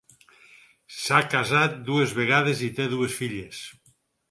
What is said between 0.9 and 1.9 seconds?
S'ha casat